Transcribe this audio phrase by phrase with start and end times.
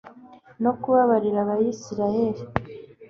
[0.63, 2.41] no kubabarira abisirayeli